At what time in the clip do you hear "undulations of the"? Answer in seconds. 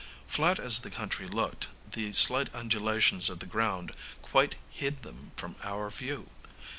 2.55-3.45